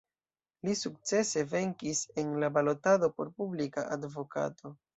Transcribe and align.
Li 0.69 0.73
sukcese 0.79 1.43
venkis 1.51 2.01
en 2.23 2.33
la 2.45 2.51
balotado 2.57 3.13
por 3.21 3.33
Publika 3.43 3.87
Advokato. 3.99 4.77